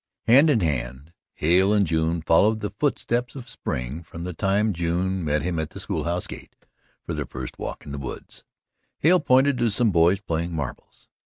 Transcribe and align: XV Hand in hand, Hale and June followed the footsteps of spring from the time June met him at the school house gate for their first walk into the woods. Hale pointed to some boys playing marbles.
XV 0.25 0.33
Hand 0.33 0.49
in 0.49 0.59
hand, 0.61 1.13
Hale 1.35 1.73
and 1.73 1.85
June 1.85 2.23
followed 2.23 2.59
the 2.61 2.71
footsteps 2.79 3.35
of 3.35 3.47
spring 3.47 4.01
from 4.01 4.23
the 4.23 4.33
time 4.33 4.73
June 4.73 5.23
met 5.23 5.43
him 5.43 5.59
at 5.59 5.69
the 5.69 5.79
school 5.79 6.05
house 6.05 6.25
gate 6.25 6.55
for 7.05 7.13
their 7.13 7.27
first 7.27 7.59
walk 7.59 7.85
into 7.85 7.99
the 7.99 8.03
woods. 8.03 8.43
Hale 8.97 9.19
pointed 9.19 9.59
to 9.59 9.69
some 9.69 9.91
boys 9.91 10.19
playing 10.19 10.55
marbles. 10.55 11.07